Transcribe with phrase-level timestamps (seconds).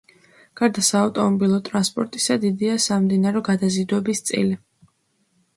[0.61, 4.59] გარდა საავტომობილო ტრანსპორტისა, დიდია სამდინარო გადაზიდვების წილი.